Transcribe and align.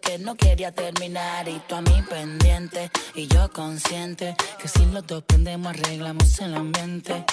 que 0.00 0.18
no 0.18 0.36
quería 0.36 0.70
terminar 0.70 1.48
y 1.48 1.60
tú 1.66 1.74
a 1.74 1.80
mí 1.80 2.00
pendiente 2.08 2.92
y 3.16 3.26
yo 3.26 3.50
consciente 3.50 4.36
que 4.60 4.68
si 4.68 4.86
los 4.86 5.04
dos 5.04 5.24
prendemos 5.24 5.74
arreglamos 5.74 6.38
el 6.38 6.54
ambiente. 6.54 7.24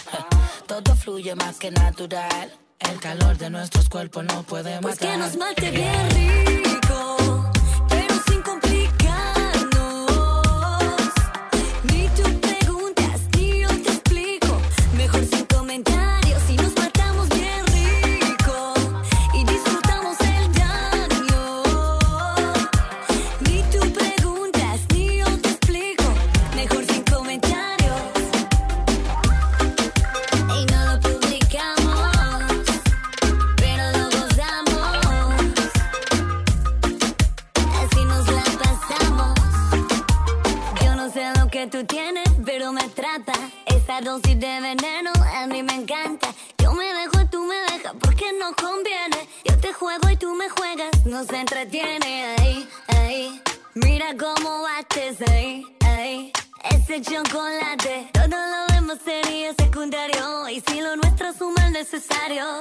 Todo 0.66 0.96
fluye 0.96 1.36
más 1.36 1.58
que 1.58 1.70
natural. 1.70 2.52
El 2.80 3.00
calor 3.00 3.38
de 3.38 3.52
nuestros 3.52 3.88
cuerpos 3.90 4.26
no 4.26 4.42
puede 4.42 4.82
matar. 4.82 4.82
Pues 4.82 4.98
que 4.98 5.18
nos 5.18 5.38
mate 5.38 5.70
bien 5.70 6.64
rico. 6.64 7.51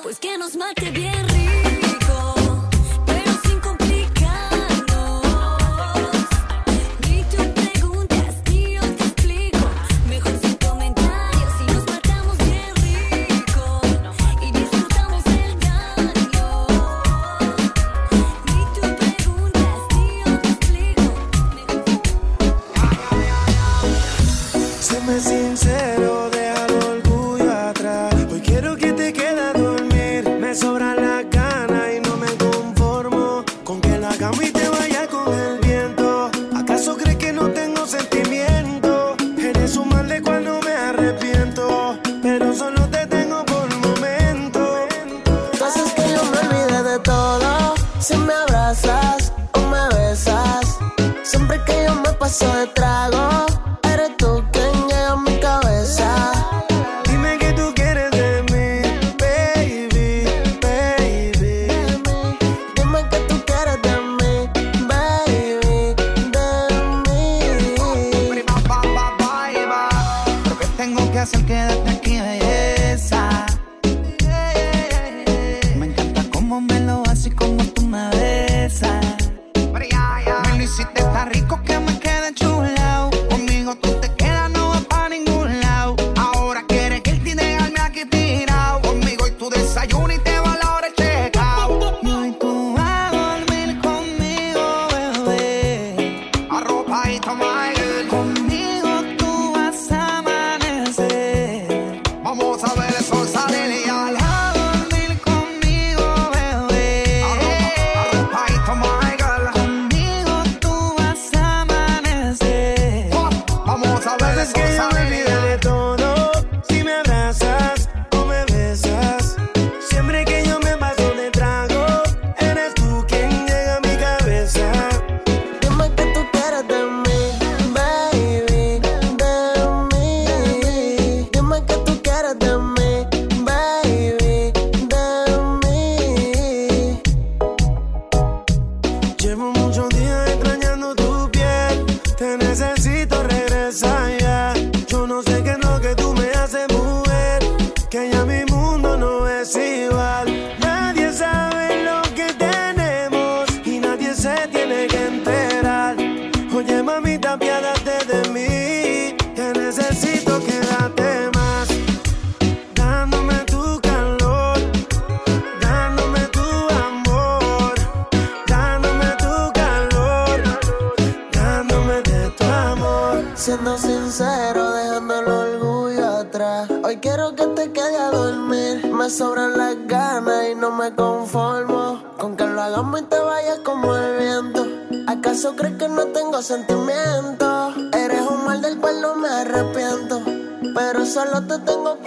pues 0.03 0.19
que 0.19 0.39
nos 0.39 0.57
mate 0.57 0.91
bien. 0.91 1.30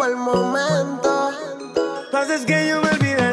el 0.06 0.16
momento. 0.16 1.32
Lo 2.12 2.22
es 2.22 2.46
que 2.46 2.68
yo 2.68 2.82
me 2.82 2.90
olvidé 2.90 3.33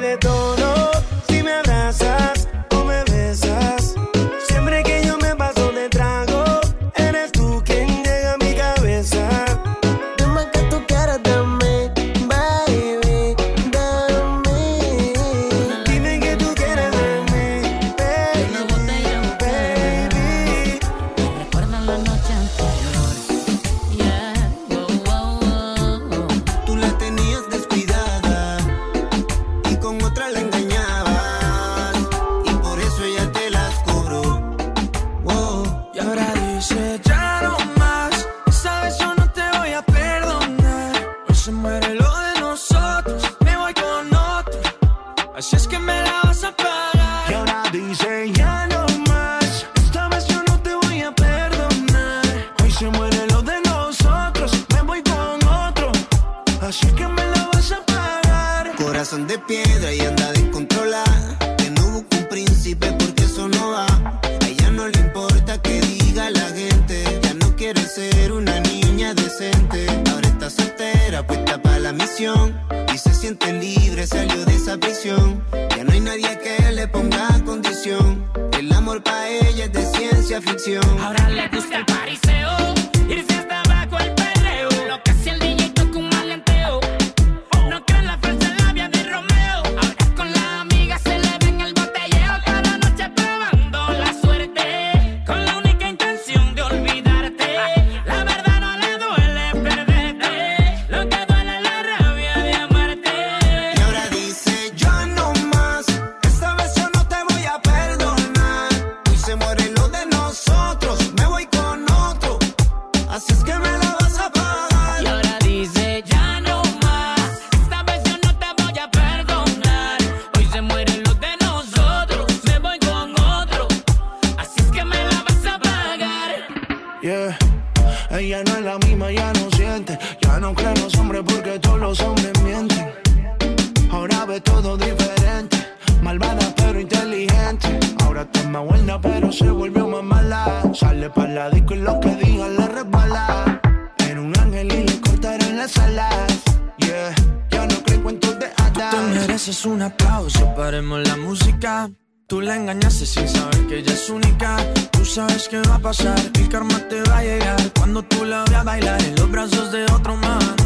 engañaste 152.70 153.04
sin 153.04 153.28
saber 153.28 153.66
que 153.66 153.78
ella 153.78 153.92
es 153.92 154.08
única. 154.10 154.56
Tú 154.92 155.04
sabes 155.04 155.48
que 155.48 155.58
va 155.68 155.74
a 155.74 155.78
pasar, 155.78 156.18
el 156.34 156.48
karma 156.48 156.78
te 156.88 157.02
va 157.02 157.18
a 157.18 157.22
llegar. 157.22 157.60
Cuando 157.76 158.02
tú 158.02 158.24
la 158.24 158.44
veas 158.44 158.64
bailar 158.64 159.02
en 159.02 159.16
los 159.16 159.30
brazos 159.30 159.72
de 159.72 159.84
otro 159.86 160.16
man. 160.16 160.56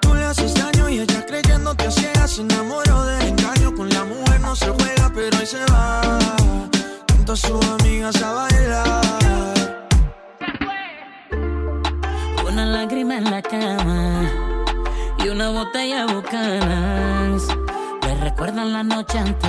Tú 0.00 0.14
le 0.14 0.24
haces 0.24 0.54
daño 0.54 0.88
y 0.88 1.00
ella 1.00 1.24
creyéndote 1.26 1.86
a 1.86 1.90
ciegas. 1.90 2.30
Se 2.30 2.40
enamoró 2.40 3.04
del 3.04 3.28
engaño, 3.28 3.74
con 3.74 3.90
la 3.90 4.04
mujer 4.04 4.40
no 4.40 4.56
se 4.56 4.70
juega, 4.70 5.10
pero 5.14 5.36
ahí 5.36 5.46
se 5.46 5.64
va. 5.66 6.18
Junto 7.12 7.32
a 7.32 7.36
sus 7.36 7.66
amigas 7.78 8.22
a 8.22 8.32
bailar. 8.32 9.88
Una 12.48 12.64
lágrima 12.64 13.18
en 13.18 13.24
la 13.24 13.42
cama 13.42 14.30
y 15.22 15.28
una 15.28 15.50
botella 15.50 16.06
bucanas. 16.06 17.42
Le 18.02 18.14
recuerdan 18.16 18.72
la 18.72 18.82
noche 18.82 19.18
anterior 19.18 19.43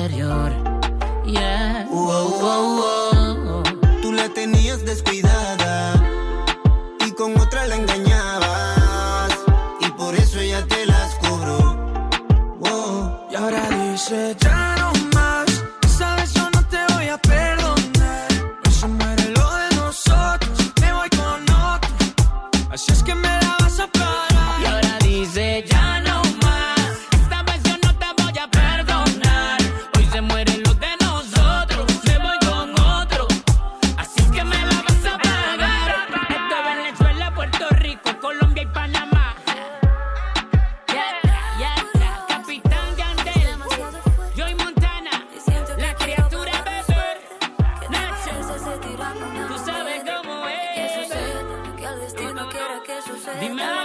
Dime 53.26 53.85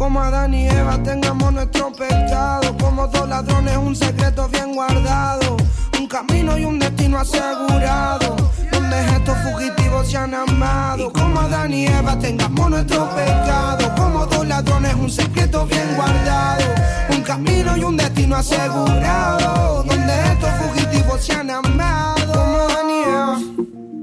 Como 0.00 0.18
Adán 0.18 0.54
y 0.54 0.66
Eva 0.66 0.98
tengamos 1.02 1.52
nuestro 1.52 1.92
pecado. 1.92 2.74
Como 2.78 3.06
dos 3.08 3.28
ladrones, 3.28 3.76
un 3.76 3.94
secreto 3.94 4.48
bien 4.48 4.74
guardado. 4.74 5.58
Un 5.98 6.06
camino 6.06 6.56
y 6.56 6.64
un 6.64 6.78
destino 6.78 7.18
asegurado. 7.18 8.34
Donde 8.72 8.98
estos 8.98 9.36
fugitivos 9.40 10.10
se 10.10 10.16
han 10.16 10.34
amado. 10.34 11.12
Como 11.12 11.40
Adán 11.40 11.74
y 11.74 11.84
Eva 11.84 12.18
tengamos 12.18 12.70
nuestro 12.70 13.10
pecado. 13.10 13.94
Como 13.94 14.24
dos 14.24 14.48
ladrones, 14.48 14.94
un 14.94 15.10
secreto 15.10 15.66
bien 15.66 15.94
guardado. 15.94 16.64
Un 17.10 17.20
camino 17.20 17.76
y 17.76 17.84
un 17.84 17.98
destino 17.98 18.36
asegurado. 18.36 19.82
Donde 19.82 20.14
estos 20.32 20.50
fugitivos 20.62 21.22
se 21.22 21.34
han 21.34 21.50
amado. 21.50 22.32
Como 22.32 22.56
Adán 22.56 22.88
y 22.88 23.02
Eva. 23.02 23.38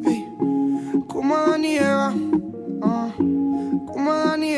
Ey. 0.06 0.26
Como 1.08 1.36
Adán 1.36 1.66
y. 1.66 1.78
Ah. 1.80 2.14
Como 3.88 4.12
Adán 4.12 4.44
y 4.44 4.58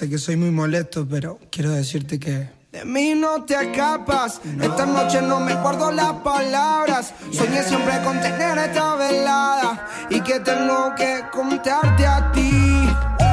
Sé 0.00 0.08
que 0.08 0.16
soy 0.16 0.36
muy 0.36 0.50
molesto, 0.50 1.06
pero 1.06 1.38
quiero 1.50 1.72
decirte 1.72 2.18
que. 2.18 2.48
De 2.72 2.86
mí 2.86 3.12
no 3.14 3.44
te 3.44 3.52
escapas, 3.52 4.40
esta 4.58 4.86
noche 4.86 5.20
no 5.20 5.40
me 5.40 5.54
guardo 5.56 5.92
las 5.92 6.14
palabras. 6.22 7.12
Soñé 7.30 7.62
siempre 7.62 8.00
con 8.02 8.18
tener 8.18 8.56
esta 8.56 8.94
velada 8.94 9.86
y 10.08 10.22
que 10.22 10.40
tengo 10.40 10.94
que 10.96 11.20
contarte 11.30 12.06
a 12.06 12.32
ti. 12.32 13.29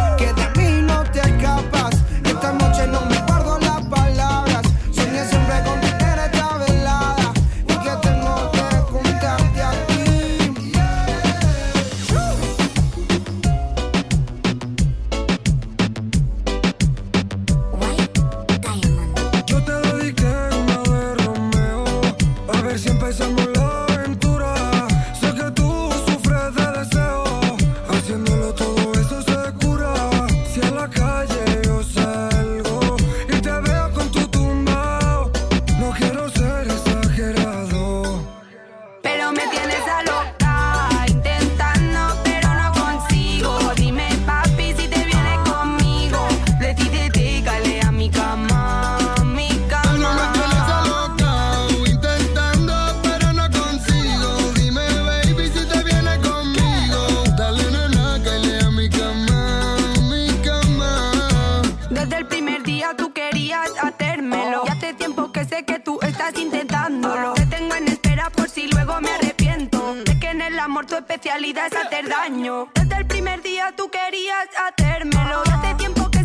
es 71.36 71.76
hacer 71.76 72.08
daño. 72.08 72.70
Desde 72.74 72.96
el 72.96 73.06
primer 73.06 73.42
día 73.42 73.74
tú 73.76 73.90
querías 73.90 74.48
hacérmelo. 74.58 75.44
Date 75.44 75.76
tiempo 75.76 76.10
que 76.10 76.17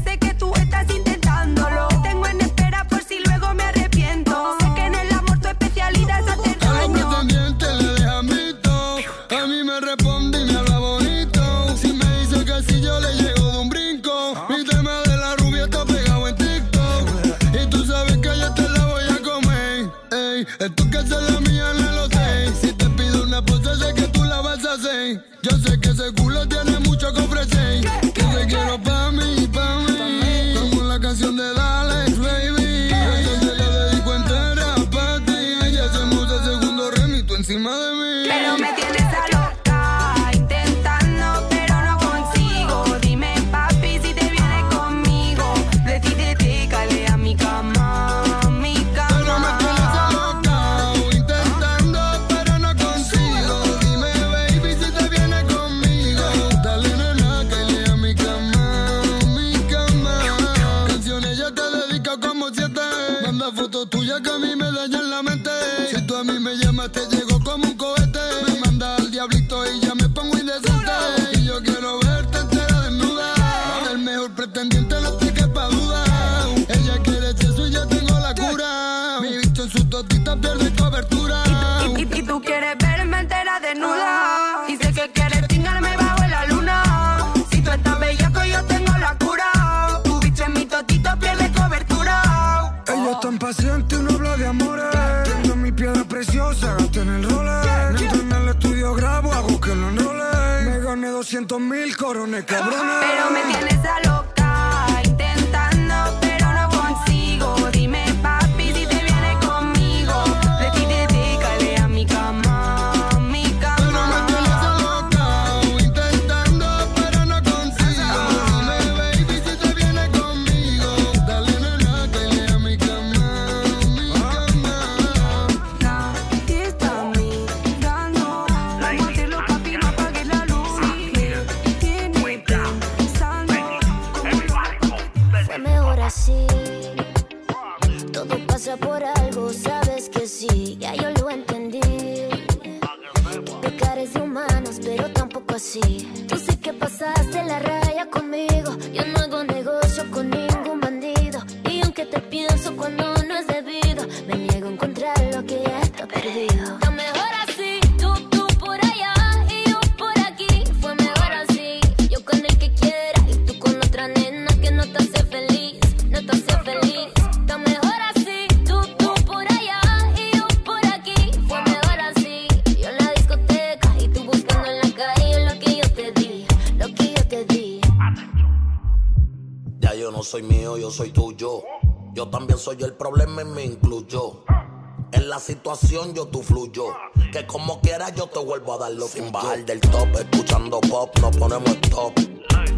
situación 185.42 186.14
yo 186.14 186.26
tú 186.26 186.42
fluyo. 186.42 186.94
Que 187.32 187.46
como 187.46 187.80
quieras 187.80 188.14
yo 188.14 188.26
te 188.28 188.38
vuelvo 188.38 188.74
a 188.74 188.78
darlo 188.78 189.08
sin 189.08 189.30
bajar 189.32 189.64
del 189.64 189.80
top. 189.80 190.08
Escuchando 190.14 190.80
pop, 190.80 191.10
no 191.20 191.30
ponemos 191.32 191.70
stop. 191.82 192.12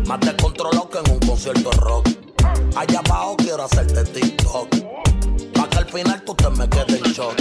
Más 0.07 0.20
te 0.20 0.35
controlo 0.37 0.88
que 0.88 0.98
en 0.98 1.11
un 1.12 1.18
concierto 1.20 1.70
de 1.70 1.77
rock. 1.77 2.09
Allá 2.77 3.00
abajo 3.05 3.37
quiero 3.37 3.64
hacerte 3.64 4.05
TikTok. 4.05 4.68
Pa' 5.55 5.68
que 5.68 5.79
al 5.79 5.88
final 5.90 6.24
tú 6.24 6.35
te 6.35 6.50
me 6.50 6.68
quedes 6.68 7.03
en 7.05 7.12
shock. 7.12 7.38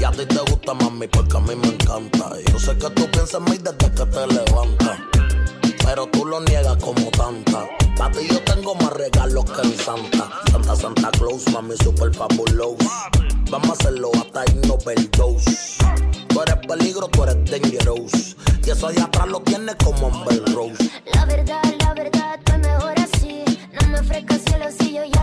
Y 0.00 0.04
a 0.04 0.10
ti 0.10 0.26
te 0.26 0.50
gusta 0.50 0.74
mami 0.74 1.06
porque 1.06 1.36
a 1.36 1.40
mí 1.40 1.54
me 1.54 1.68
encanta. 1.68 2.32
Y 2.40 2.50
yo 2.50 2.58
sé 2.58 2.76
que 2.76 2.90
tú 2.90 3.06
piensas 3.10 3.34
en 3.34 3.44
mí 3.44 3.58
desde 3.58 3.94
que 3.94 4.06
te 4.06 4.26
levantas 4.26 5.11
pero 5.84 6.06
tú 6.06 6.24
lo 6.24 6.40
niegas 6.40 6.76
como 6.78 7.10
tanta. 7.10 7.68
Para 7.96 8.12
ti 8.12 8.26
yo 8.30 8.42
tengo 8.44 8.74
más 8.76 8.92
regalos 8.92 9.44
que 9.44 9.62
en 9.62 9.78
Santa. 9.78 10.30
Santa 10.50 10.76
Santa 10.76 11.10
Claus, 11.12 11.48
mami, 11.52 11.74
super 11.82 12.12
fabulosa. 12.14 13.10
Vamos 13.50 13.68
a 13.70 13.72
hacerlo 13.72 14.10
hasta 14.14 14.44
irnos 14.50 14.70
overdose. 14.70 15.78
Tú 16.28 16.42
eres 16.42 16.56
peligro, 16.66 17.08
tú 17.08 17.24
eres 17.24 17.44
dangerous. 17.50 18.36
Y 18.64 18.70
eso 18.70 18.86
allá 18.86 19.04
atrás 19.04 19.28
lo 19.28 19.40
tienes 19.40 19.74
como 19.84 20.06
Amber 20.06 20.42
Rose. 20.54 20.90
La 21.14 21.26
verdad, 21.26 21.62
la 21.80 21.94
verdad, 21.94 22.40
tú 22.44 22.52
mejor 22.58 22.94
así. 22.98 23.44
No 23.80 23.88
me 23.88 24.00
ofrezcas 24.00 24.40
celos 24.44 24.74
si 24.78 24.94
yo 24.94 25.04
ya 25.04 25.21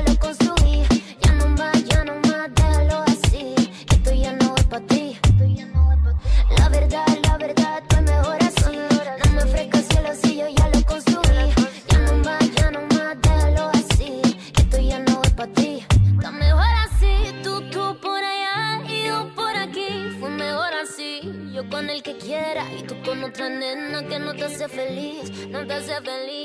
ser 24.59 24.67
feliz, 24.67 25.29
não 25.47 25.65
tá 25.65 25.81
ser 25.81 26.01
feliz. 26.01 26.38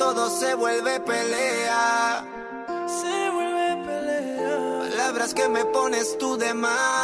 todo 0.00 0.30
se 0.30 0.54
vuelve 0.54 0.98
pelea. 1.00 2.24
Se 2.86 3.30
vuelve 3.30 3.84
pelea. 3.86 4.78
Palabras 4.88 5.34
que 5.34 5.46
me 5.46 5.62
pones 5.66 6.16
tú 6.16 6.38
de 6.38 6.54
más 6.54 6.99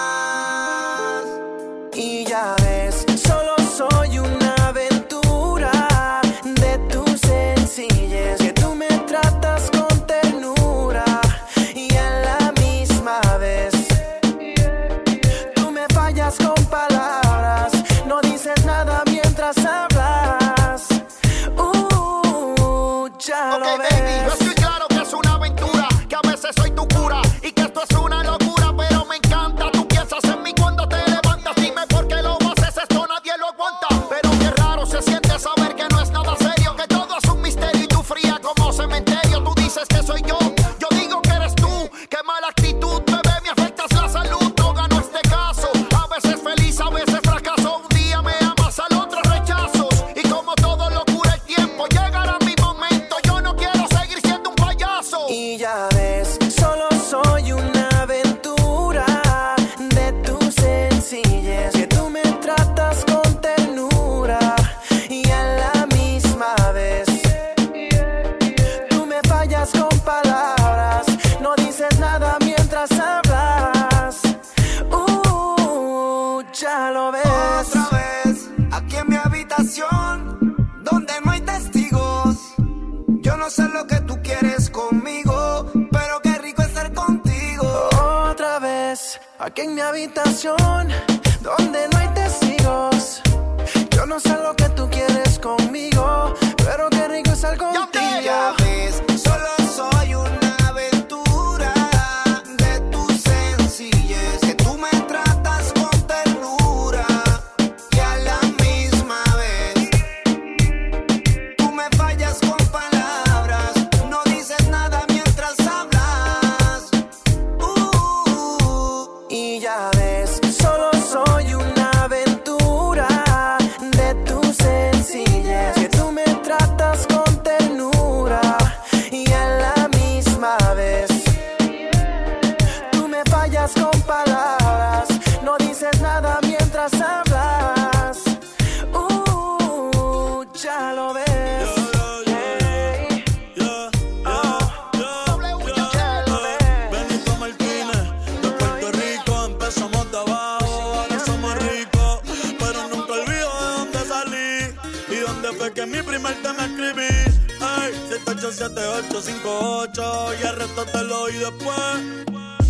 Desde 155.66 155.80
que 155.80 155.86
mi 155.86 156.00
primer 156.00 156.40
tema 156.42 156.64
escribí, 156.64 157.08
ey, 157.08 157.92
787858 158.08 160.34
y 160.40 160.46
el 160.46 160.54
resto 160.54 160.84
te 160.84 161.02
lo 161.02 161.22
oí 161.22 161.32
después. 161.32 161.76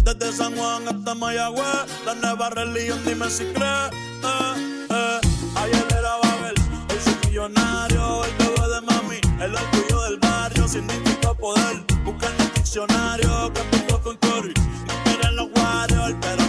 Desde 0.03 0.33
San 0.33 0.57
Juan 0.57 0.89
hasta 0.89 1.15
Mayagüez, 1.15 1.85
la 2.07 2.15
nueva 2.15 2.49
religión, 2.49 2.99
dime 3.05 3.29
si 3.29 3.45
crees. 3.53 3.91
Eh, 3.93 4.87
eh. 4.89 5.21
Ayer 5.57 5.87
era 5.91 6.17
Babel, 6.23 6.55
hoy 6.89 6.99
soy 7.05 7.17
millonario, 7.27 8.25
el 8.25 8.33
bebé 8.39 8.67
de 8.67 8.81
mami, 8.81 9.21
el 9.45 9.55
orgullo 9.55 10.01
del 10.05 10.17
barrio, 10.19 10.67
sin 10.67 10.89
significa 10.89 11.35
poder. 11.35 11.85
Busca 12.03 12.29
en 12.29 12.41
el 12.41 12.51
diccionario, 12.55 13.53
que 13.53 13.61
con 14.03 14.17
Cory, 14.17 14.55
no 14.87 14.95
quieren 15.05 15.37
los 15.37 15.51
warriors, 15.55 16.17
pero 16.23 16.45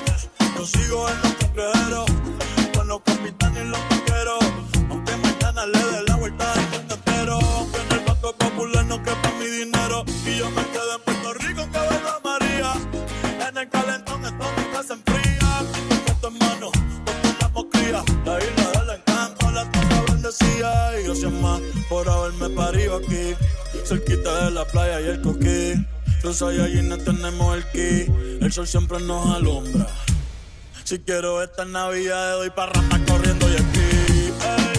yo 0.55 0.65
sigo 0.65 1.09
en 1.09 1.21
la 1.23 1.26
Los 26.27 26.41
no 26.41 26.97
tenemos 26.97 27.55
el 27.55 27.63
ki. 27.71 28.11
El 28.41 28.51
sol 28.51 28.67
siempre 28.67 28.99
nos 28.99 29.33
alumbra. 29.33 29.87
Si 30.83 30.99
quiero 30.99 31.41
esta 31.41 31.63
Navidad, 31.63 32.33
doy 32.33 32.49
para 32.49 32.73
rata 32.73 32.99
corriendo 33.07 33.47
y 33.49 33.53
aquí. 33.53 34.33
Ey, 34.43 34.76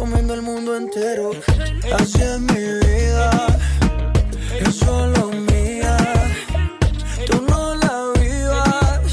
comiendo 0.00 0.32
el 0.32 0.40
mundo 0.40 0.76
entero. 0.76 1.32
Así 1.92 2.22
es 2.22 2.40
mi 2.40 2.54
vida, 2.54 3.30
es 4.66 4.74
solo 4.76 5.30
mía. 5.50 5.96
Tú 7.26 7.42
no 7.46 7.74
la 7.74 7.94
vivas. 8.18 9.12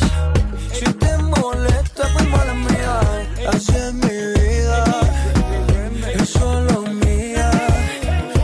Si 0.71 0.85
te 0.93 1.17
molesta, 1.17 2.03
pues 2.13 2.29
mala 2.29 2.53
mía. 2.53 3.01
Así 3.51 3.75
es 3.75 3.93
mi 3.95 4.17
vida, 4.39 4.83
es 6.15 6.29
solo 6.29 6.83
mía. 7.05 7.51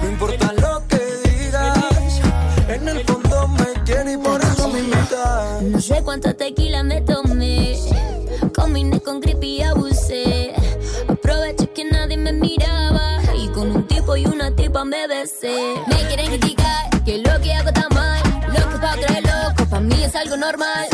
No 0.02 0.10
importa 0.10 0.52
lo 0.64 0.86
que 0.90 1.02
digas, 1.30 2.20
en 2.68 2.90
el 2.90 3.06
fondo 3.06 3.48
me 3.48 3.70
quieres 3.86 4.16
y 4.16 4.18
por 4.18 4.42
eso 4.42 4.68
me 4.68 4.80
invitas. 4.80 5.62
No 5.62 5.80
sé 5.80 6.04
cuánta 6.04 6.34
tequila 6.34 6.84
me 6.84 7.00
tomé. 7.02 7.80
Combiné 8.54 9.00
con 9.00 9.22
creepy 9.22 9.62
abusé. 9.62 9.93
Tipo 14.13 14.17
y 14.17 14.26
una 14.26 14.56
tipa 14.56 14.86
me 14.86 15.08
besé. 15.08 15.76
Me 15.88 16.08
quieren 16.08 16.28
criticar 16.28 17.04
que 17.06 17.17
lo 17.19 17.39
que 17.41 17.54
hago 17.54 17.69
está 17.69 17.88
mal. 17.89 18.21
Lo 18.47 18.69
que 18.69 18.78
pa' 18.78 18.95
es 18.95 19.23
loco, 19.23 19.69
pa' 19.69 19.80
mí 19.80 20.04
es 20.04 20.15
algo 20.15 20.38
normal. 20.38 20.93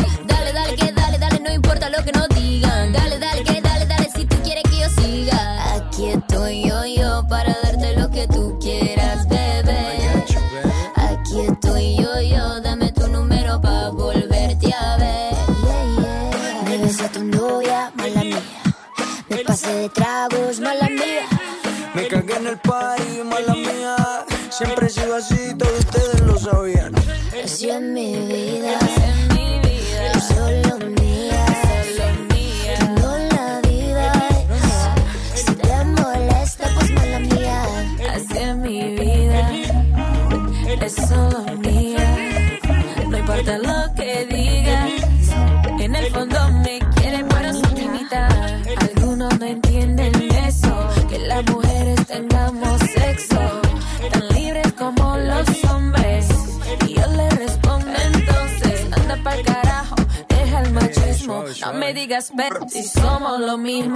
Si 62.67 62.83
somos 62.83 63.39
lo 63.39 63.57
mismo. 63.57 63.95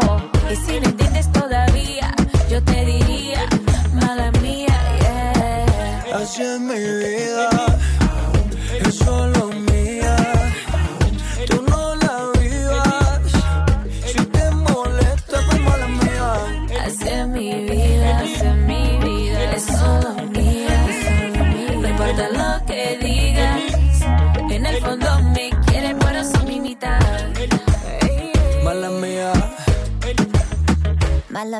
Y 0.50 0.56
si 0.56 0.80
no 0.80 0.88
entiendes 0.88 1.30
todavía, 1.34 2.10
yo 2.50 2.64
te 2.64 2.86
diría, 2.86 3.46
mala 3.94 4.32
mía, 4.42 4.78
yeah. 5.02 6.22
Es 6.22 6.60
mi 6.62 6.74
vida, 6.74 7.50
es 8.80 8.96
solo 8.96 9.43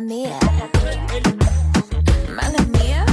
mía. 0.04 0.38
Mala 2.36 2.62
mía. 2.78 3.06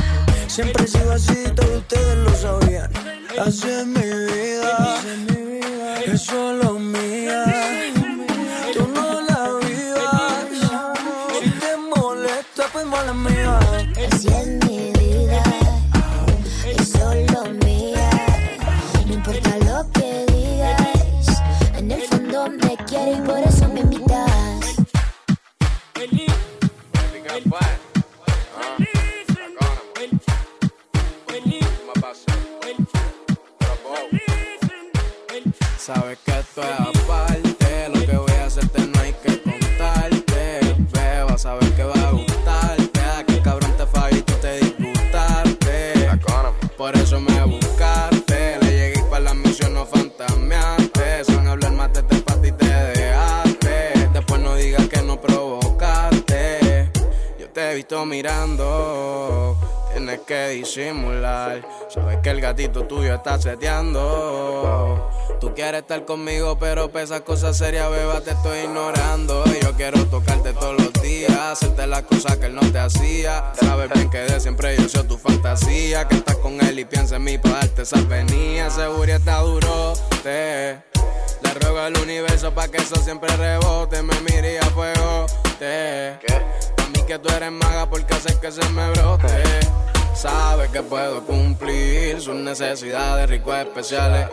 Siempre 0.49 0.85
he 0.85 0.89
sido 0.89 1.13
así, 1.13 1.45
todos 1.55 1.79
ustedes 1.79 2.17
lo 2.19 2.35
sabían. 2.35 2.91
Así 3.39 3.69
es 3.69 3.87
mi 3.87 4.03
vida, 4.03 4.50
gatito 62.61 62.85
tuyo 62.85 63.15
está 63.15 63.41
seteando. 63.41 65.09
Tú 65.41 65.55
quieres 65.55 65.81
estar 65.81 66.05
conmigo, 66.05 66.59
pero 66.59 66.91
para 66.91 67.05
esas 67.05 67.23
cosas 67.23 67.57
serias, 67.57 67.91
beba, 67.91 68.21
te 68.21 68.33
estoy 68.33 68.59
ignorando. 68.61 69.45
Yo 69.63 69.73
quiero 69.77 70.05
tocarte 70.07 70.53
todos 70.53 70.77
los 70.79 70.93
días, 71.03 71.33
hacerte 71.33 71.87
las 71.87 72.03
cosas 72.03 72.37
que 72.37 72.47
él 72.47 72.55
no 72.55 72.61
te 72.71 72.79
hacía. 72.79 73.53
Sabes 73.59 73.89
bien 73.95 74.11
que 74.11 74.19
de 74.19 74.39
siempre 74.41 74.77
yo 74.77 74.89
soy 74.89 75.05
tu 75.05 75.17
fantasía. 75.17 76.07
Que 76.07 76.17
estás 76.17 76.37
con 76.37 76.61
él 76.61 76.79
y 76.79 76.85
piensa 76.85 77.17
en 77.17 77.25
mí 77.25 77.39
para 77.39 77.61
darte 77.61 77.83
esa 77.83 78.01
venía. 78.03 78.69
Seguro 78.69 79.11
está 79.11 79.39
duro, 79.39 79.95
te. 80.23 80.83
Le 81.43 81.55
ruego 81.63 81.79
al 81.79 81.97
universo 81.97 82.53
pa' 82.53 82.69
que 82.69 82.77
eso 82.77 82.97
siempre 82.97 83.35
rebote. 83.37 84.03
Me 84.03 84.15
mire 84.21 84.59
a 84.59 84.67
fuego. 84.67 85.25
Te. 85.59 86.19
Pa' 86.77 86.87
mí 86.89 87.03
que 87.07 87.19
tú 87.19 87.31
eres 87.35 87.53
maga 87.53 87.89
porque 87.89 88.13
haces 88.13 88.37
que 88.37 88.53
se 88.53 88.69
me 88.69 88.91
brote. 88.91 89.90
Sabe 90.15 90.69
que 90.71 90.83
puedo 90.83 91.25
cumplir 91.25 92.21
sus 92.21 92.35
necesidades 92.35 93.29
ricos 93.31 93.57
especiales. 93.57 94.29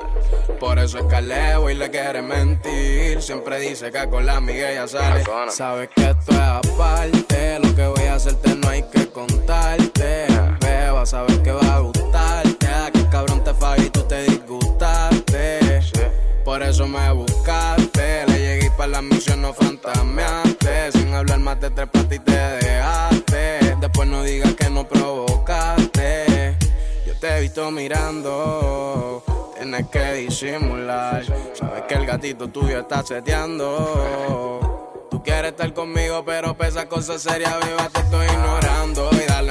Por 0.60 0.80
eso 0.80 0.98
escaleo 0.98 1.70
y 1.70 1.76
le 1.76 1.90
quiere 1.90 2.22
mentir. 2.22 3.22
Siempre 3.22 3.60
dice 3.60 3.92
que 3.92 4.10
con 4.10 4.26
la 4.26 4.38
amiga 4.38 4.72
ella 4.72 4.88
sale. 4.88 5.24
Sabes 5.50 5.90
que 5.96 6.10
esto 6.10 6.32
es 6.32 6.40
aparte. 6.40 7.60
Lo 7.60 7.76
que 7.76 7.88
voy 7.88 8.04
a 8.06 8.16
hacerte 8.16 8.56
no 8.56 8.70
hay 8.70 8.84
que 8.84 9.08
contarte. 9.10 10.28
Beba, 10.60 11.06
sabes 11.06 11.40
que 11.40 11.52
va 11.52 11.76
a 11.76 11.80
gustarte. 11.80 12.68
Que 12.94 13.08
cabrón 13.10 13.44
te 13.44 13.54
falla 13.54 13.84
y 13.84 13.90
tú 13.90 14.02
te 14.04 14.24
disgustaste. 14.24 15.82
Por 16.44 16.64
eso 16.64 16.88
me 16.88 17.12
buscaste. 17.12 18.26
Le 18.28 18.40
llegué 18.40 18.72
para 18.72 18.90
la 18.90 19.02
misión, 19.02 19.42
no 19.42 19.54
fantameaste. 19.54 20.92
Sin 20.94 21.14
hablar 21.14 21.40
más 21.40 21.60
de 21.62 21.70
tres 21.70 21.88
patas 21.88 22.14
y 22.14 22.20
te 22.20 22.32
dejaste. 22.32 23.76
Después 23.80 24.08
no 24.08 24.24
digas 24.24 24.54
que 24.56 24.70
no 24.70 24.88
provocaste. 24.88 25.67
Te 27.20 27.36
he 27.36 27.42
visto 27.42 27.72
mirando. 27.72 29.24
Tienes 29.56 29.88
que 29.88 30.14
disimular. 30.14 31.26
Sabes 31.54 31.84
que 31.88 31.96
el 31.96 32.06
gatito 32.06 32.48
tuyo 32.50 32.82
está 32.82 33.04
seteando. 33.04 35.08
Tú 35.10 35.24
quieres 35.24 35.52
estar 35.52 35.74
conmigo, 35.74 36.24
pero 36.24 36.56
pesa 36.56 36.88
cosas 36.88 37.24
serias, 37.24 37.56
viva, 37.66 37.90
te 37.90 38.02
estoy 38.02 38.28
ignorando. 38.28 39.10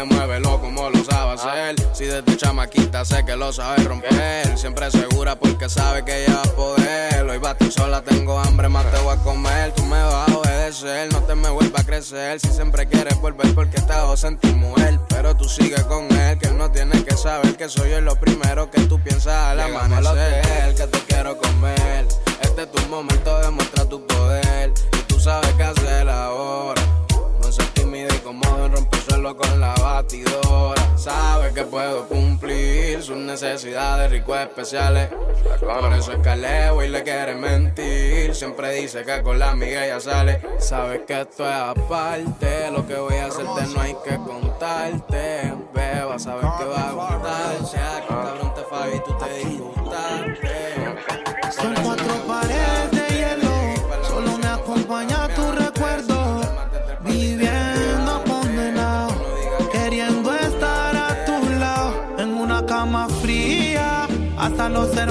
Y 0.09 0.15
muévelo 0.15 0.61
como 0.61 0.91
lo 0.91 1.05
sabe 1.05 1.33
hacer. 1.33 1.77
Si 1.93 2.05
desde 2.05 2.37
chamaquita 2.37 3.05
sé 3.05 3.25
que 3.25 3.37
lo 3.37 3.53
sabe 3.53 3.83
romper. 3.85 4.57
Siempre 4.57 4.91
segura 4.91 5.37
porque 5.37 5.69
sabe 5.69 6.05
que 6.05 6.25
ella 6.25 6.37
va 6.37 6.43
a 6.43 6.55
poder. 6.57 7.29
Hoy 7.29 7.39
bate 7.39 7.71
sola, 7.71 8.03
tengo 8.03 8.39
hambre, 8.39 8.69
más 8.69 8.91
te 8.91 8.99
voy 9.01 9.15
a 9.15 9.23
comer. 9.23 9.73
Tú 9.73 9.83
me 9.85 10.03
vas 10.03 10.29
a 10.29 10.37
obedecer, 10.37 11.13
no 11.13 11.23
te 11.23 11.35
me 11.35 11.49
vuelva 11.51 11.81
a 11.81 11.85
crecer. 11.85 12.41
Si 12.41 12.49
siempre 12.49 12.87
quieres 12.87 13.21
volver 13.21 13.55
porque 13.55 13.77
estás 13.77 14.25
en 14.25 14.39
tu 14.39 14.49
mujer. 14.49 15.01
Pero 15.09 15.37
tú 15.37 15.49
sigues 15.49 15.83
con 15.85 16.05
él, 16.13 16.39
que 16.39 16.49
él 16.49 16.59
no 16.59 16.71
tiene 16.71 17.03
que 17.05 17.17
saber 17.17 17.57
que 17.57 17.69
soy 17.69 17.91
yo 17.91 18.01
lo 18.01 18.17
primero 18.17 18.71
que 18.71 18.83
tú 18.83 19.01
piensas 19.01 19.35
al 19.35 19.61
amanecer. 19.61 20.75
que 20.75 20.87
te 20.87 20.99
quiero 21.01 21.37
comer. 21.39 22.07
Este 22.43 22.63
es 22.63 22.71
tu 22.71 22.89
momento, 22.89 23.39
demuestra 23.41 23.85
tu 23.87 24.07
poder. 24.07 24.73
Y 24.93 25.03
tú 25.03 25.19
sabes 25.19 25.53
qué 25.55 25.65
hacer 25.65 26.09
ahora. 26.09 27.06
No 27.47 27.53
seas 27.53 27.73
tímida 27.75 28.13
y 28.13 28.19
cómodo 28.19 28.67
en 28.67 28.73
romper 28.73 29.01
suelo 29.03 29.37
con 29.37 29.61
la 29.61 29.73
batidora. 29.75 30.99
Sabes 30.99 31.53
que 31.53 31.63
puedo 31.63 32.09
cumplir 32.09 33.01
sus 33.01 33.17
necesidades 33.19 34.11
ricos 34.11 34.37
especiales. 34.41 35.11
Por 35.61 35.93
eso 35.93 36.11
escaleo 36.11 36.83
y 36.83 36.89
le 36.89 37.05
quiere 37.05 37.37
mentir. 37.37 38.35
Siempre 38.35 38.73
dice 38.73 39.05
que 39.05 39.23
con 39.23 39.39
la 39.39 39.53
amiga 39.53 39.85
ella 39.85 40.01
sale. 40.01 40.41
Sabes 40.59 41.03
que 41.07 41.21
esto 41.21 41.49
es 41.49 41.55
aparte. 41.55 42.69
Lo 42.73 42.85
que 42.85 42.97
voy 42.97 43.15
a 43.15 43.27
hacerte 43.27 43.67
no 43.73 43.81
hay 43.81 43.95
que 44.05 44.17
contarte. 44.17 45.55
Beba, 45.73 46.19
sabes 46.19 46.47
que 46.59 46.65
va 46.65 46.89
a 46.89 46.93
gustarte. 46.93 47.96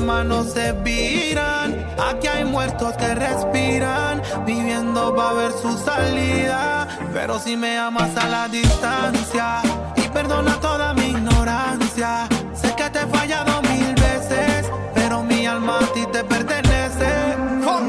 Hermanos 0.05 0.53
se 0.53 0.71
viran. 0.71 1.83
Aquí 1.97 2.27
hay 2.27 2.45
muertos 2.45 2.95
que 2.95 3.15
respiran, 3.15 4.21
viviendo 4.45 5.15
va 5.15 5.31
a 5.31 5.33
ver 5.33 5.51
su 5.51 5.75
salida. 5.79 6.87
Pero 7.11 7.39
si 7.39 7.57
me 7.57 7.75
amas 7.79 8.15
a 8.15 8.29
la 8.29 8.47
distancia 8.47 9.63
y 9.95 10.07
perdona 10.09 10.59
toda 10.59 10.93
mi 10.93 11.07
ignorancia, 11.07 12.27
sé 12.53 12.75
que 12.75 12.87
te 12.91 12.99
he 12.99 13.07
fallado 13.07 13.63
mil 13.63 13.95
veces, 13.95 14.69
pero 14.93 15.23
mi 15.23 15.47
alma 15.47 15.79
a 15.79 15.93
ti 15.93 16.05
te 16.11 16.23
pertenece. 16.23 17.09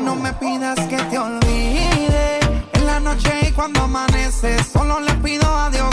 No 0.02 0.16
me 0.16 0.32
pidas 0.32 0.78
que 0.88 0.96
te 0.96 1.18
olvide 1.18 2.40
en 2.72 2.86
la 2.86 2.98
noche 2.98 3.30
y 3.46 3.52
cuando 3.52 3.82
amanece. 3.82 4.56
Solo 4.64 5.00
le 5.00 5.12
pido 5.16 5.46
a 5.54 5.68
Dios 5.68 5.85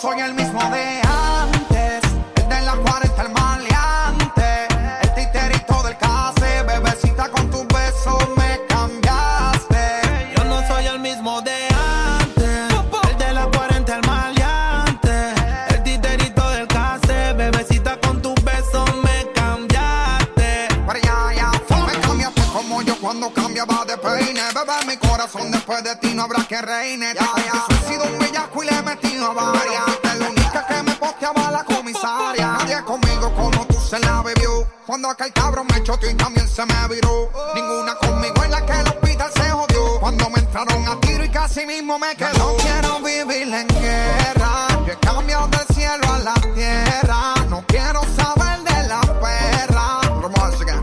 soy 0.00 0.20
el 0.20 0.34
mismo 0.34 0.60
de 0.70 1.00
antes. 1.06 2.02
El 2.36 2.48
de 2.48 2.60
la 2.62 2.74
40, 2.74 3.22
el 3.22 3.28
maleante. 3.32 4.66
El 5.02 5.14
titerito 5.14 5.82
del 5.82 5.96
case, 5.98 6.62
bebecita 6.66 7.28
con 7.28 7.50
tus 7.50 7.66
besos 7.68 8.28
me 8.36 8.60
cambiaste. 8.68 10.34
Yo 10.36 10.44
no 10.44 10.66
soy 10.66 10.86
el 10.86 10.98
mismo 11.00 11.40
de 11.42 11.68
antes. 12.18 12.74
El 13.10 13.18
de 13.18 13.32
la 13.32 13.46
40, 13.46 13.96
el 13.96 14.06
maleante. 14.06 15.34
El 15.68 15.82
titerito 15.82 16.50
del 16.50 16.66
case, 16.66 17.32
bebecita 17.34 17.98
con 18.00 18.20
tus 18.20 18.34
besos 18.42 18.88
me 19.02 19.32
cambiaste. 19.32 20.68
Pero 20.86 21.00
ya, 21.02 21.32
ya, 21.34 21.50
me 21.86 22.00
cambiaste 22.00 22.42
como 22.52 22.82
yo 22.82 22.96
cuando 23.00 23.32
cambiaba 23.32 23.84
de 23.84 23.96
peine. 23.98 24.42
Bebé, 24.54 24.86
mi 24.86 24.96
corazón 24.96 25.50
después 25.50 25.82
de 25.84 25.94
ti 25.96 26.14
no 26.14 26.24
habrá 26.24 26.44
que 26.44 26.60
reine. 26.60 27.14
Ya, 27.14 27.30
ya. 27.44 27.73
Cuando 34.86 35.08
aquel 35.08 35.32
cabrón 35.32 35.66
me 35.72 35.82
choteó 35.82 36.10
y 36.10 36.14
también 36.14 36.46
se 36.46 36.64
me 36.66 36.88
viró. 36.88 37.30
Ninguna 37.54 37.94
conmigo 37.94 38.44
en 38.44 38.50
la 38.50 38.66
que 38.66 38.72
el 38.72 38.86
hospital 38.86 39.30
se 39.34 39.50
jodió. 39.50 40.00
Cuando 40.00 40.28
me 40.30 40.40
entraron 40.40 40.88
a 40.88 41.00
tiro 41.00 41.24
y 41.24 41.28
casi 41.30 41.64
mismo 41.64 41.98
me 41.98 42.14
quedó. 42.14 42.52
No 42.52 42.56
quiero 42.56 43.00
vivir 43.00 43.54
en 43.54 43.66
guerra. 43.68 44.68
Yo 44.86 44.92
he 44.92 44.96
cambiado 44.98 45.48
del 45.48 45.66
cielo 45.74 46.12
a 46.12 46.18
la 46.18 46.34
tierra. 46.54 47.34
No 47.48 47.64
quiero 47.66 48.02
saber 48.14 48.60
de 48.62 48.88
la 48.88 49.00
perra. 49.00 50.00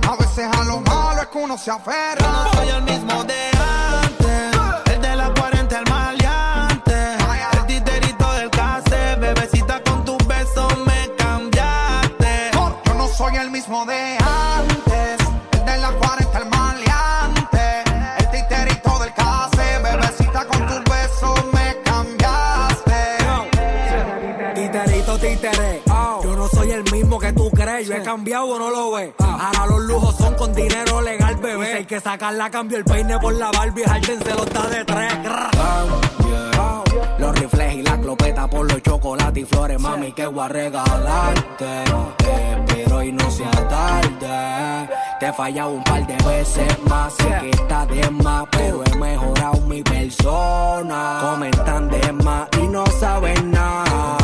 A 0.07 0.15
veces 0.15 0.47
a 0.51 0.63
lo 0.65 0.81
malo 0.81 1.21
es 1.21 1.27
que 1.27 1.37
uno 1.37 1.57
se 1.57 1.71
aferra. 1.71 2.19
Yo 2.19 2.31
no 2.31 2.53
soy 2.53 2.69
el 2.69 2.83
mismo 2.83 3.10
cambiado 28.03 28.45
o 28.45 28.59
no 28.59 28.69
lo 28.69 28.91
ves. 28.91 29.13
Ahora 29.19 29.65
los 29.67 29.81
lujos 29.81 30.15
son 30.15 30.35
con 30.35 30.53
dinero 30.53 31.01
legal, 31.01 31.35
bebé. 31.37 31.65
Si 31.67 31.77
hay 31.77 31.85
que 31.85 31.99
sacarla, 31.99 32.49
cambio 32.49 32.77
el 32.77 32.85
peine 32.85 33.17
por 33.19 33.33
la 33.33 33.51
Barbie. 33.51 33.83
Harden 33.83 34.23
se 34.23 34.33
lo 34.33 34.43
está 34.43 34.67
de 34.67 34.85
tres. 34.85 35.13
Los 37.17 37.39
rifles 37.39 37.75
y 37.75 37.81
la 37.83 37.99
clopeta 37.99 38.47
por 38.49 38.71
los 38.71 38.81
chocolates 38.81 39.43
y 39.43 39.45
flores, 39.45 39.79
mami, 39.79 40.11
que 40.11 40.25
voy 40.25 40.43
a 40.43 40.47
regalarte. 40.47 41.83
Te 42.17 42.51
espero 42.53 43.03
y 43.03 43.11
no 43.11 43.29
sea 43.31 43.51
tarde. 43.51 44.89
Te 45.21 45.27
he 45.27 45.33
fallado 45.33 45.73
un 45.73 45.83
par 45.83 46.07
de 46.07 46.15
veces 46.27 46.79
más, 46.89 47.13
sé 47.13 47.29
que 47.41 47.51
está 47.51 47.85
de 47.85 48.09
más, 48.09 48.43
pero 48.49 48.81
he 48.83 48.95
mejorado 48.95 49.61
mi 49.67 49.83
persona. 49.83 51.19
Comentan 51.21 51.89
de 51.91 52.11
más 52.11 52.47
y 52.59 52.67
no 52.67 52.83
saben 52.99 53.51
nada. 53.51 54.17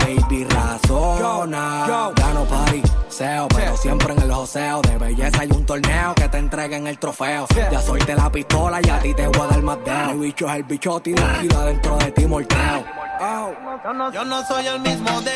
Baby, 0.00 0.44
razona. 0.44 1.86
Gano 2.14 2.44
party, 2.44 2.82
seo, 3.08 3.48
pero 3.48 3.74
siempre 3.78 4.12
en 4.12 4.20
el 4.20 4.30
joseo. 4.30 4.82
De 4.82 4.98
belleza 4.98 5.40
hay 5.40 5.48
un 5.52 5.64
torneo 5.64 6.14
que 6.16 6.28
te 6.28 6.36
entreguen 6.36 6.86
el 6.86 6.98
trofeo. 6.98 7.46
Ya 7.70 7.80
solté 7.80 8.14
la 8.14 8.30
pistola 8.30 8.78
y 8.82 8.90
a 8.90 8.98
ti 8.98 9.14
te 9.14 9.26
voy 9.28 9.40
a 9.40 9.46
dar 9.46 9.62
más 9.62 9.78
dedo. 9.82 10.14
Mi 10.16 10.26
bicho 10.26 10.46
es 10.50 10.56
el 10.56 10.64
bichote 10.64 11.10
y 11.12 11.14
la 11.14 11.28
vida 11.38 11.64
dentro 11.64 11.96
de 11.96 12.12
ti 12.12 12.26
morteo. 12.26 12.84
Yo 14.12 14.24
no 14.26 14.46
soy 14.46 14.66
el 14.66 14.80
mismo 14.80 15.18
de 15.22 15.32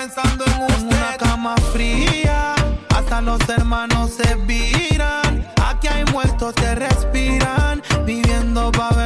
pensando 0.00 0.46
en 0.46 0.86
una 0.86 1.14
cama 1.18 1.54
fría, 1.74 2.54
hasta 2.88 3.20
los 3.20 3.38
hermanos 3.50 4.12
se 4.12 4.34
viran. 4.34 5.46
Aquí 5.62 5.88
hay 5.88 6.06
muertos 6.06 6.54
que 6.54 6.74
respiran, 6.74 7.82
viviendo 8.06 8.72
para 8.72 8.99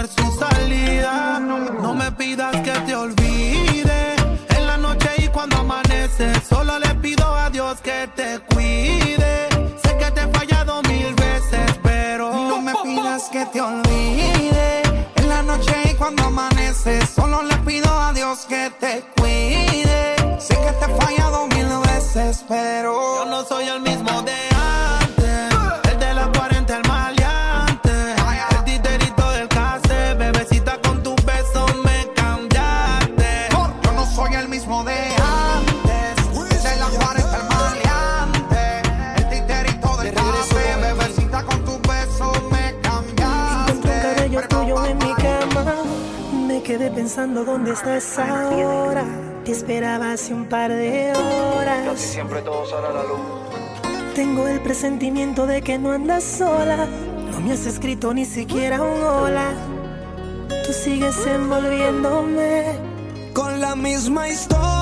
preguntando 47.35 47.45
dónde 47.45 47.72
estás 47.72 48.18
ahora. 48.18 49.05
Te 49.45 49.53
esperaba 49.53 50.12
hace 50.12 50.32
un 50.32 50.47
par 50.47 50.72
de 50.72 51.12
horas. 51.12 51.85
Casi 51.85 52.09
siempre 52.09 52.41
todo 52.43 52.64
sale 52.66 52.87
a 52.87 52.93
la 52.93 53.03
luz. 53.03 54.14
Tengo 54.14 54.47
el 54.47 54.61
presentimiento 54.61 55.47
de 55.47 55.61
que 55.62 55.78
no 55.78 55.91
andas 55.91 56.22
sola. 56.22 56.87
No 57.32 57.41
me 57.41 57.53
has 57.53 57.66
escrito 57.66 58.14
ni 58.14 58.24
siquiera 58.24 58.82
un 58.82 59.03
hola. 59.03 59.53
Tú 60.64 60.72
sigues 60.72 61.26
envolviéndome 61.26 62.78
con 63.35 63.61
la 63.61 63.74
misma 63.74 64.28
historia. 64.28 64.74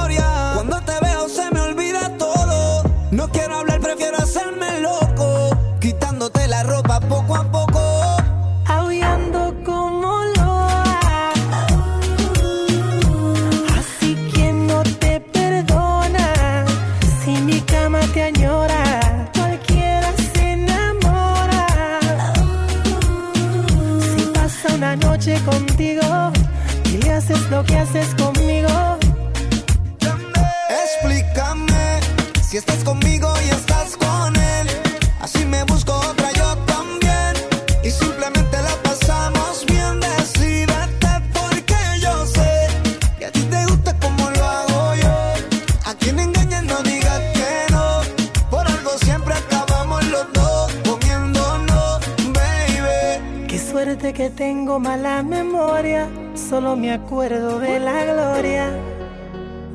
me 56.92 57.06
acuerdo 57.06 57.58
de 57.58 57.80
la 57.80 58.04
gloria 58.04 58.70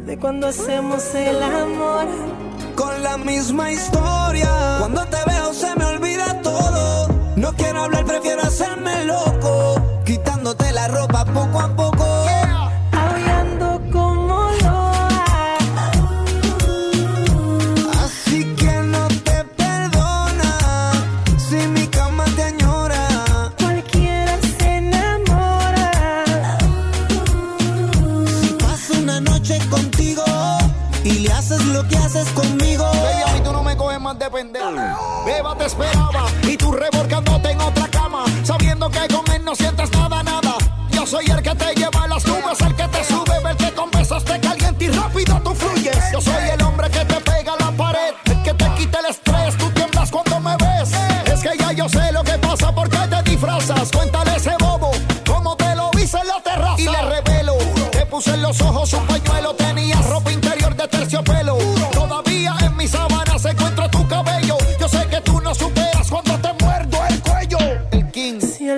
de 0.05 0.19
cuando 0.19 0.45
hacemos 0.45 1.15
el 1.15 1.41
amor. 1.41 2.05
Con 2.75 3.01
la 3.01 3.17
misma 3.17 3.71
historia. 3.71 4.06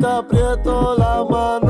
te 0.00 0.06
aprieto 0.06 0.94
la 0.96 1.24
mano. 1.28 1.69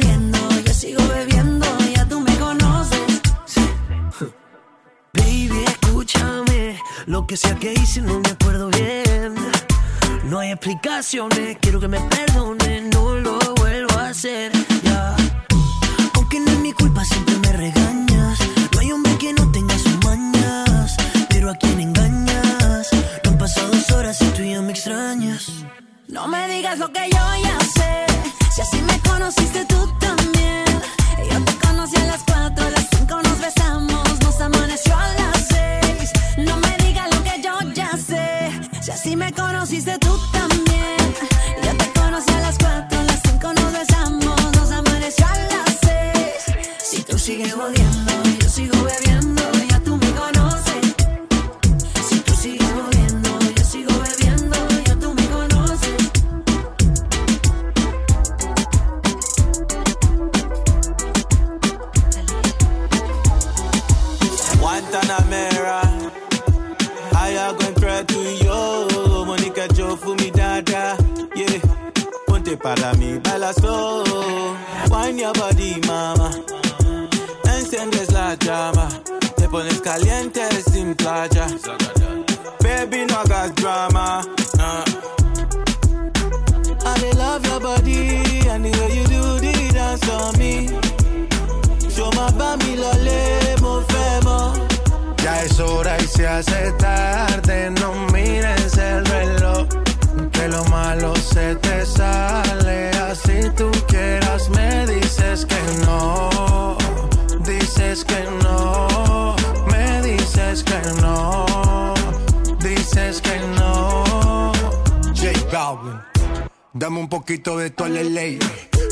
hice 7.91 8.01
no 8.01 8.21
me 8.21 8.29
acuerdo 8.29 8.69
bien. 8.69 9.35
No 10.23 10.39
hay 10.39 10.51
explicaciones, 10.51 11.57
quiero 11.59 11.81
que 11.81 11.89
me 11.89 11.99
perdonen, 11.99 12.60
Dices 107.91 108.05
que 108.05 108.23
no, 108.41 109.35
me 109.69 110.01
dices 110.01 110.63
que 110.63 110.81
no. 111.01 111.93
Dices 112.59 113.21
que 113.21 113.37
no. 113.59 114.53
J 115.13 115.27
Balvin, 115.51 115.99
dame 116.71 116.99
un 116.99 117.09
poquito 117.09 117.57
de 117.57 117.69
tu 117.69 117.85
ley. 117.87 118.39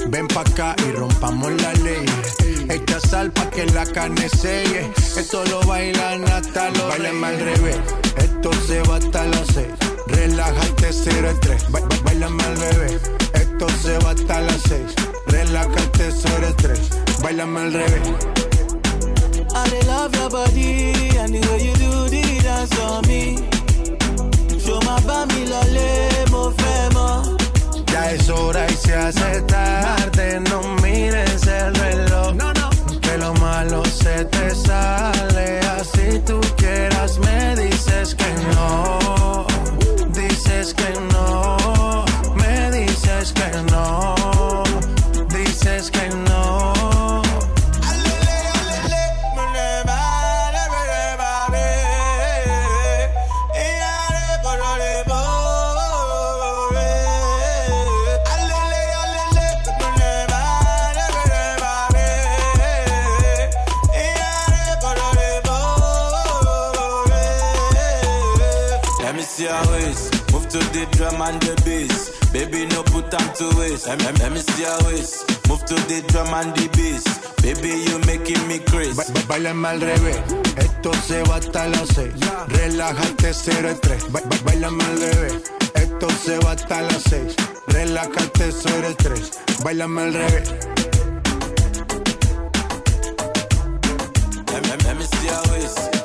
Ven 0.10 0.28
pa' 0.28 0.41
acá 0.41 0.76
y 0.86 0.91
rompamos 0.91 1.50
la 1.62 1.72
ley. 1.76 2.06
Echa 2.70 3.00
sal 3.00 3.32
pa' 3.32 3.50
que 3.50 3.68
la 3.68 3.86
carne 3.86 4.28
selle. 4.28 4.91
Esto 5.16 5.45
lo 5.45 5.62
bailan 5.62 6.26
hasta 6.26 6.70
los 6.72 6.89
Bailen 6.89 7.24
al 7.24 7.39
revés. 7.39 7.78
Esto 8.18 8.52
se 8.68 8.82
va 8.82 8.97
hasta 8.97 9.24
las 9.28 9.47
seis. 9.54 9.72
Relájate, 10.08 10.91
cero 10.91 11.30
el 11.30 11.39
tres. 11.39 11.72
Ba- 11.72 11.80
ba- 11.80 12.00
Báilame 12.04 12.43
al 12.43 12.58
revés. 12.58 13.00
Esto 13.32 13.66
se 13.82 13.97
va 14.00 14.12
hasta 14.12 14.41
las 14.41 14.62
seis. 14.68 14.93
Relájate, 15.28 16.12
cero 16.12 16.47
el 16.47 16.56
tres. 16.58 16.82
Báilame 17.24 17.62
al 17.62 17.72
revés. 17.72 18.49
I 19.56 19.68
dey 19.70 19.82
love 19.88 20.16
your 20.16 20.30
body 20.30 20.91
and 21.18 21.34
the 21.34 21.41
way 21.50 21.60
you 21.68 21.74
do 21.76 21.91
the 22.14 22.24
dance 22.43 22.80
on 22.80 23.08
me. 23.08 23.24
Show 24.64 24.80
my 24.88 25.00
bami 25.08 25.41
lole, 25.52 25.89
mo 26.32 26.43
fẹ́ 26.60 26.89
mọ̀. 26.95 27.16
Ya 27.93 28.02
es 28.14 28.30
hora 28.30 28.64
y 28.74 28.76
se 28.84 28.93
hace 29.04 29.32
tarde. 29.54 30.28
No 30.50 30.60
mires 30.84 31.43
el 31.60 31.74
reloj. 31.84 32.32
No, 32.41 32.47
no. 32.60 32.68
Que 33.04 33.14
lo 33.24 33.32
malo 33.45 33.82
se 34.02 34.16
te 34.34 34.45
sale. 34.66 35.47
Así 35.78 36.08
tú 36.28 36.38
quieras, 36.60 37.12
me 37.26 37.39
dices 37.62 38.08
que 38.20 38.32
no. 38.54 38.72
Dices 40.20 40.68
que 40.80 40.91
no. 41.14 41.28
Me 42.41 42.54
dices 42.78 43.28
que 43.38 43.50
no. 43.72 43.86
And 71.22 71.41
the 71.41 71.55
bass. 71.65 72.09
Baby, 72.32 72.65
no 72.67 72.84
put 72.84 73.09
time 73.11 73.34
to 73.36 73.45
waste. 73.59 73.88
Let, 73.88 74.32
me 74.32 74.39
see 74.39 74.61
your 74.63 74.78
waist. 74.86 75.26
Move 75.47 75.63
to 75.65 75.76
the 75.88 76.01
drum 76.09 76.34
and 76.34 76.53
the 76.55 76.67
bass. 76.78 77.03
Baby, 77.41 77.70
you 77.89 77.97
making 78.05 78.41
me 78.47 78.59
crazy. 78.59 78.93
Ba- 78.95 79.05
ba- 79.13 79.26
Báilame 79.28 79.65
al 79.67 79.80
revés, 79.82 80.17
esto 80.57 80.93
se 80.93 81.24
va 81.24 81.36
hasta 81.38 81.67
las 81.70 81.88
seis. 81.95 82.13
Relájate, 82.47 83.34
cero 83.34 83.70
el 83.70 83.80
tres. 83.80 84.03
Ba- 84.11 84.22
ba- 84.22 84.38
Báilame 84.45 84.84
al 84.84 84.99
revés, 84.99 85.34
esto 85.74 86.07
se 86.24 86.38
va 86.39 86.51
hasta 86.51 86.82
las 86.82 87.03
seis. 87.03 87.36
Relájate, 87.67 88.51
cero 88.51 88.88
el 88.88 88.95
tres. 88.97 89.32
Báilame 89.63 90.01
al 90.01 90.13
revés. 90.13 90.53
Let 94.86 94.97
me 94.97 95.03
see 95.03 95.28
your 95.28 95.41
waist. 95.51 95.99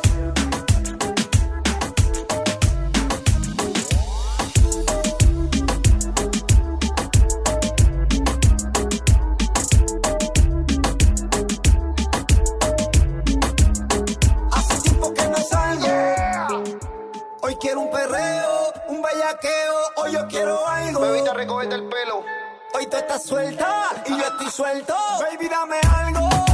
Hoy 20.04 20.12
yo 20.12 20.26
quiero 20.28 20.68
algo. 20.68 21.00
Bebita, 21.00 21.32
recógete 21.32 21.76
el 21.76 21.84
pelo. 21.84 22.22
Hoy 22.74 22.86
tú 22.86 22.96
estás 22.98 23.24
suelta 23.24 23.90
y 24.04 24.10
yo 24.10 24.26
estoy 24.26 24.50
suelto. 24.50 24.94
Baby, 25.18 25.48
dame 25.48 25.80
algo. 25.96 26.53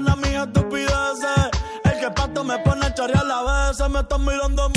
Perdona 0.00 0.16
mis 0.16 0.34
estupideces. 0.34 1.50
El 1.84 2.00
que 2.00 2.10
pato 2.12 2.42
me 2.42 2.58
pone 2.60 2.86
a 2.86 2.94
chorrear 2.94 3.26
la 3.26 3.42
vez. 3.42 3.90
Me 3.90 4.00
estás 4.00 4.18
mirando 4.18 4.70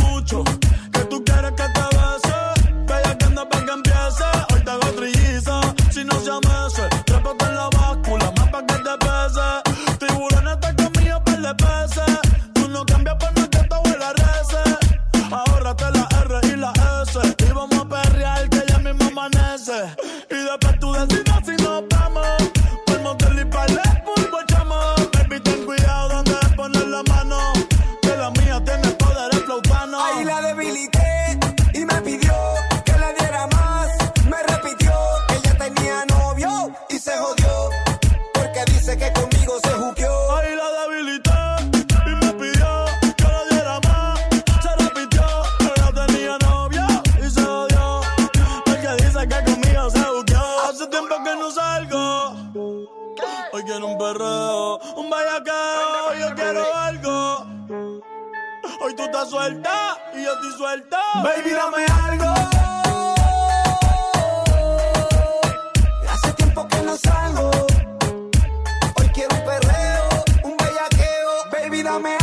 Baby, 72.01 72.22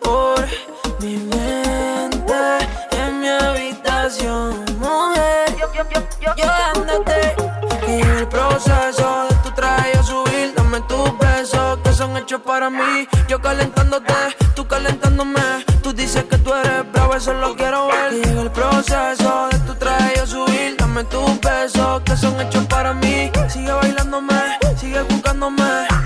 por 0.00 0.44
mi 0.98 1.18
mente 1.18 2.58
en 2.90 3.20
mi 3.20 3.28
habitación, 3.28 4.64
mujer. 4.80 5.54
Yo 6.36 6.46
ándate, 6.74 7.36
que 7.86 8.00
en 8.00 8.10
el 8.10 8.26
proceso 8.26 9.28
de 9.28 9.34
tu 9.44 9.50
traje 9.52 9.96
a 9.96 10.02
subir, 10.02 10.52
dame 10.56 10.80
tus 10.80 11.16
besos 11.16 11.78
que 11.84 11.92
son 11.92 12.16
hechos 12.16 12.40
para 12.40 12.70
mí. 12.70 13.06
Yo 13.28 13.40
calentándote, 13.40 14.14
tú 14.56 14.66
calentándome. 14.66 15.64
Tú 15.80 15.92
dices 15.92 16.24
que 16.24 16.36
tú 16.38 16.52
eres 16.52 16.90
bravo, 16.90 17.20
solo 17.20 17.54
quiero 17.54 17.86
ver. 17.86 18.10
Que 18.10 18.28
llega 18.28 18.42
el 18.42 18.50
proceso 18.50 19.48
de 19.52 19.58
tu 19.60 19.76
traje 19.76 20.18
a 20.18 20.26
subir, 20.26 20.76
dame 20.76 21.04
tus 21.04 21.40
besos 21.40 22.02
que 22.04 22.16
son 22.16 22.40
hechos 22.40 22.66
para 22.66 22.92
mí. 22.94 23.30
Sigue 23.48 23.70
bailándome, 23.70 24.58
sigue 24.76 25.02
buscándome 25.02 25.97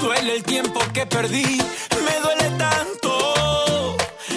Duele 0.00 0.36
el 0.36 0.42
tiempo 0.44 0.80
que 0.94 1.04
perdí, 1.06 1.58
me 2.06 2.14
duele 2.22 2.48
tanto 2.56 3.96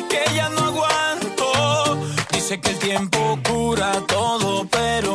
que 0.09 0.21
ya 0.35 0.49
no 0.49 0.61
aguanto. 0.65 1.97
Dice 2.31 2.59
que 2.59 2.71
el 2.71 2.79
tiempo 2.79 3.39
cura 3.47 3.91
todo, 4.07 4.65
pero 4.69 5.10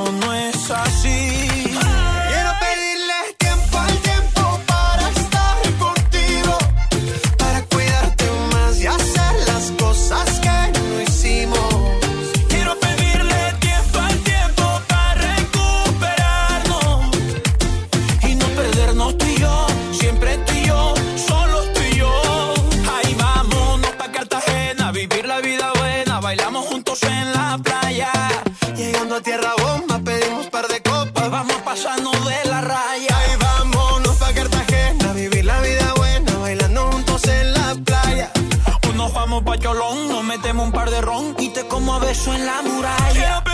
sexo 42.17 42.33
en 42.33 42.47
la 42.47 42.63
muralla. 42.63 43.46